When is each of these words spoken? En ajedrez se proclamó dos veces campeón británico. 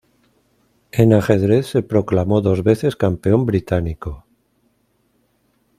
En 0.91 1.13
ajedrez 1.13 1.67
se 1.67 1.83
proclamó 1.83 2.41
dos 2.41 2.63
veces 2.63 2.95
campeón 2.95 3.45
británico. 3.45 4.25